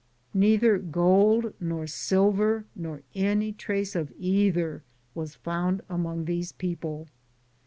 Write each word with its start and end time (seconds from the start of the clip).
Neither 0.33 0.79
gold 0.79 1.53
nor 1.59 1.85
silver 1.85 2.65
nor 2.75 3.03
any 3.13 3.51
trace 3.53 3.95
of 3.95 4.11
either 4.17 4.81
was 5.13 5.35
found 5.35 5.83
among 5.89 6.25
these 6.25 6.51
peo 6.53 6.75
ple. 6.75 7.07